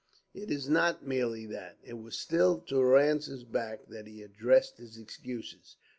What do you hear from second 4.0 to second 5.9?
he addressed his excuses.